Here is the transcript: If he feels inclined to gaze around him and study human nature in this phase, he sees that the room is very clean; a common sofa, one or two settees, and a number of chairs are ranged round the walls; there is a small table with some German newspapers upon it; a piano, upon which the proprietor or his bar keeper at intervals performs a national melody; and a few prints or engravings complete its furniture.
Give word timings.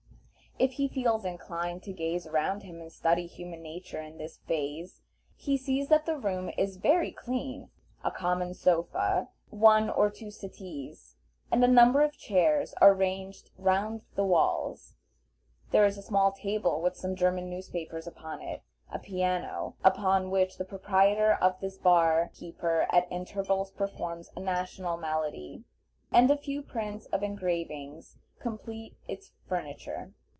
If 0.59 0.73
he 0.73 0.87
feels 0.89 1.25
inclined 1.25 1.81
to 1.83 1.93
gaze 1.93 2.27
around 2.27 2.61
him 2.61 2.81
and 2.81 2.91
study 2.91 3.25
human 3.25 3.63
nature 3.63 3.99
in 3.99 4.19
this 4.19 4.37
phase, 4.47 5.01
he 5.35 5.57
sees 5.57 5.87
that 5.87 6.05
the 6.05 6.15
room 6.17 6.51
is 6.55 6.77
very 6.77 7.11
clean; 7.11 7.71
a 8.03 8.11
common 8.11 8.53
sofa, 8.53 9.29
one 9.49 9.89
or 9.89 10.11
two 10.11 10.29
settees, 10.29 11.15
and 11.49 11.63
a 11.63 11.67
number 11.67 12.01
of 12.03 12.15
chairs 12.15 12.75
are 12.79 12.93
ranged 12.93 13.49
round 13.57 14.01
the 14.13 14.23
walls; 14.25 14.93
there 15.71 15.83
is 15.83 15.97
a 15.97 16.03
small 16.03 16.31
table 16.31 16.79
with 16.79 16.95
some 16.95 17.15
German 17.15 17.49
newspapers 17.49 18.05
upon 18.05 18.39
it; 18.43 18.61
a 18.91 18.99
piano, 18.99 19.77
upon 19.83 20.29
which 20.29 20.59
the 20.59 20.65
proprietor 20.65 21.39
or 21.41 21.55
his 21.59 21.79
bar 21.79 22.29
keeper 22.35 22.85
at 22.91 23.11
intervals 23.11 23.71
performs 23.71 24.29
a 24.35 24.39
national 24.39 24.95
melody; 24.97 25.63
and 26.11 26.29
a 26.29 26.37
few 26.37 26.61
prints 26.61 27.07
or 27.11 27.23
engravings 27.23 28.19
complete 28.39 28.95
its 29.07 29.31
furniture. 29.47 30.13